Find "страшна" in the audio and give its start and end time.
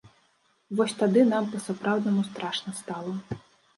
2.31-2.77